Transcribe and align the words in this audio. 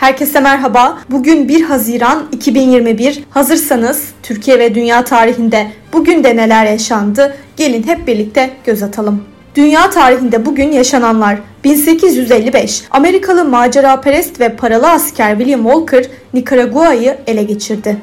Herkese 0.00 0.40
merhaba. 0.40 0.98
Bugün 1.10 1.48
1 1.48 1.62
Haziran 1.62 2.26
2021. 2.32 3.24
Hazırsanız 3.30 4.04
Türkiye 4.22 4.58
ve 4.58 4.74
dünya 4.74 5.04
tarihinde 5.04 5.66
bugün 5.92 6.24
de 6.24 6.36
neler 6.36 6.66
yaşandı? 6.66 7.36
Gelin 7.56 7.82
hep 7.82 8.06
birlikte 8.06 8.50
göz 8.64 8.82
atalım. 8.82 9.24
Dünya 9.54 9.90
tarihinde 9.90 10.46
bugün 10.46 10.72
yaşananlar 10.72 11.38
1855 11.64 12.82
Amerikalı 12.90 13.44
maceraperest 13.44 14.40
ve 14.40 14.56
paralı 14.56 14.90
asker 14.90 15.38
William 15.38 15.62
Walker 15.62 16.04
Nikaragua'yı 16.34 17.18
ele 17.26 17.42
geçirdi. 17.42 17.96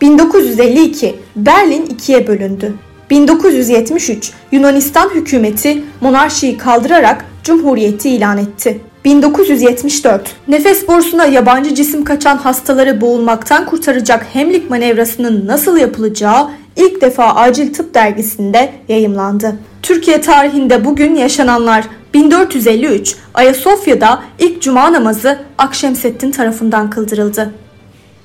1952 0.00 1.16
Berlin 1.36 1.86
ikiye 1.86 2.26
bölündü. 2.26 2.74
1973 3.10 4.32
Yunanistan 4.52 5.10
hükümeti 5.14 5.82
monarşiyi 6.00 6.58
kaldırarak 6.58 7.24
cumhuriyeti 7.42 8.10
ilan 8.10 8.38
etti. 8.38 8.80
1974 9.04 10.36
nefes 10.48 10.88
borusuna 10.88 11.24
yabancı 11.24 11.74
cisim 11.74 12.04
kaçan 12.04 12.36
hastaları 12.36 13.00
boğulmaktan 13.00 13.66
kurtaracak 13.66 14.26
hemlik 14.32 14.70
manevrasının 14.70 15.46
nasıl 15.46 15.76
yapılacağı 15.76 16.50
ilk 16.76 17.00
defa 17.00 17.34
Acil 17.34 17.74
Tıp 17.74 17.94
dergisinde 17.94 18.72
yayımlandı. 18.88 19.56
Türkiye 19.82 20.20
tarihinde 20.20 20.84
bugün 20.84 21.14
yaşananlar 21.14 21.84
1453 22.14 23.16
Ayasofya'da 23.34 24.22
ilk 24.38 24.62
cuma 24.62 24.92
namazı 24.92 25.38
Akşemseddin 25.58 26.30
tarafından 26.30 26.90
kıldırıldı. 26.90 27.54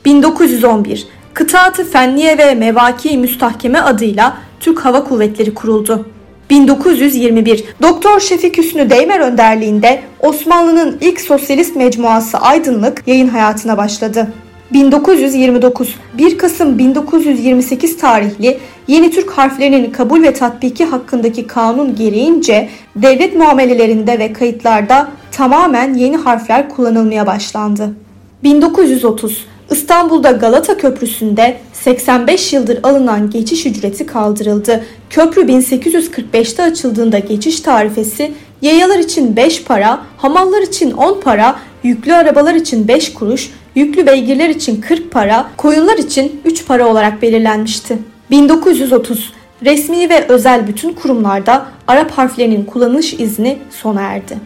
1911 0.05 1.07
Kıtaatı 1.33 1.85
Fenniye 1.91 2.37
ve 2.37 2.55
Mevaki 2.55 3.17
Müstahkeme 3.17 3.79
adıyla 3.79 4.37
Türk 4.59 4.85
Hava 4.85 5.03
Kuvvetleri 5.03 5.53
kuruldu. 5.53 6.05
1921 6.49 7.63
Doktor 7.81 8.19
Şefik 8.19 8.57
Hüsnü 8.57 8.89
Deymer 8.89 9.19
önderliğinde 9.19 10.01
Osmanlı'nın 10.19 10.97
ilk 11.01 11.21
sosyalist 11.21 11.75
mecmuası 11.75 12.37
Aydınlık 12.37 13.03
yayın 13.07 13.27
hayatına 13.27 13.77
başladı. 13.77 14.27
1929 14.73 15.95
1 16.17 16.37
Kasım 16.37 16.77
1928 16.77 17.97
tarihli 17.97 18.59
Yeni 18.87 19.11
Türk 19.11 19.29
harflerinin 19.31 19.91
kabul 19.91 20.23
ve 20.23 20.33
tatbiki 20.33 20.85
hakkındaki 20.85 21.47
kanun 21.47 21.95
gereğince 21.95 22.69
devlet 22.95 23.35
muamelelerinde 23.35 24.19
ve 24.19 24.33
kayıtlarda 24.33 25.07
tamamen 25.31 25.93
yeni 25.93 26.17
harfler 26.17 26.69
kullanılmaya 26.69 27.27
başlandı. 27.27 27.93
1930 28.43 29.45
İstanbul'da 29.71 30.31
Galata 30.31 30.77
Köprüsü'nde 30.77 31.57
85 31.73 32.53
yıldır 32.53 32.79
alınan 32.83 33.29
geçiş 33.29 33.65
ücreti 33.65 34.05
kaldırıldı. 34.05 34.83
Köprü 35.09 35.41
1845'te 35.41 36.63
açıldığında 36.63 37.19
geçiş 37.19 37.59
tarifesi 37.59 38.31
yayalar 38.61 38.99
için 38.99 39.35
5 39.35 39.63
para, 39.63 40.01
hamallar 40.17 40.61
için 40.61 40.91
10 40.91 41.21
para, 41.21 41.59
yüklü 41.83 42.13
arabalar 42.13 42.53
için 42.53 42.87
5 42.87 43.13
kuruş, 43.13 43.51
yüklü 43.75 44.07
beygirler 44.07 44.49
için 44.49 44.81
40 44.81 45.11
para, 45.11 45.49
koyunlar 45.57 45.97
için 45.97 46.41
3 46.45 46.67
para 46.67 46.87
olarak 46.87 47.21
belirlenmişti. 47.21 47.97
1930 48.31 49.33
Resmi 49.65 50.09
ve 50.09 50.25
özel 50.27 50.67
bütün 50.67 50.93
kurumlarda 50.93 51.65
Arap 51.87 52.11
harflerinin 52.11 52.65
kullanılış 52.65 53.13
izni 53.13 53.57
sona 53.69 54.01
erdi. 54.01 54.37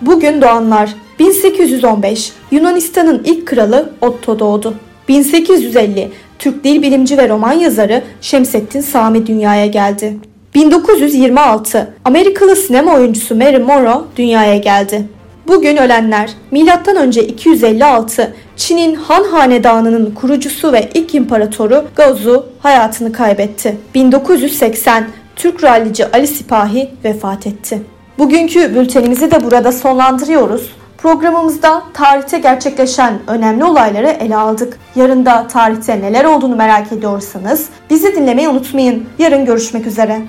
Bugün 0.00 0.42
doğanlar 0.42 0.94
1815 1.18 2.32
Yunanistan'ın 2.50 3.22
ilk 3.24 3.46
kralı 3.46 3.92
Otto 4.00 4.38
doğdu. 4.38 4.74
1850 5.08 6.10
Türk 6.38 6.64
dil 6.64 6.82
bilimci 6.82 7.18
ve 7.18 7.28
roman 7.28 7.52
yazarı 7.52 8.02
Şemsettin 8.20 8.80
Sami 8.80 9.26
dünyaya 9.26 9.66
geldi. 9.66 10.16
1926 10.54 11.94
Amerikalı 12.04 12.56
sinema 12.56 12.94
oyuncusu 12.94 13.34
Mary 13.34 13.58
Monroe 13.58 14.04
dünyaya 14.16 14.56
geldi. 14.56 15.08
Bugün 15.48 15.76
ölenler 15.76 16.30
M.Ö. 16.50 17.10
256 17.20 18.34
Çin'in 18.56 18.94
Han 18.94 19.24
Hanedanı'nın 19.24 20.14
kurucusu 20.14 20.72
ve 20.72 20.88
ilk 20.94 21.14
imparatoru 21.14 21.84
Gaozu 21.96 22.46
hayatını 22.58 23.12
kaybetti. 23.12 23.76
1980 23.94 25.06
Türk 25.36 25.64
rallici 25.64 26.06
Ali 26.06 26.26
Sipahi 26.26 26.90
vefat 27.04 27.46
etti. 27.46 27.82
Bugünkü 28.18 28.74
bültenimizi 28.74 29.30
de 29.30 29.44
burada 29.44 29.72
sonlandırıyoruz. 29.72 30.70
Programımızda 31.04 31.82
tarihte 31.94 32.38
gerçekleşen 32.38 33.18
önemli 33.26 33.64
olayları 33.64 34.06
ele 34.06 34.36
aldık. 34.36 34.78
Yarın 34.94 35.26
da 35.26 35.46
tarihte 35.46 36.00
neler 36.00 36.24
olduğunu 36.24 36.56
merak 36.56 36.92
ediyorsanız 36.92 37.68
bizi 37.90 38.16
dinlemeyi 38.16 38.48
unutmayın. 38.48 39.06
Yarın 39.18 39.44
görüşmek 39.44 39.86
üzere. 39.86 40.22